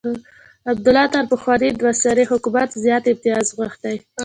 عبدالله 0.71 1.05
تر 1.13 1.23
پخواني 1.31 1.69
دوه 1.79 1.91
سري 2.03 2.23
حکومت 2.31 2.69
زیات 2.83 3.03
امتیازات 3.07 3.55
غوښتي. 3.57 3.95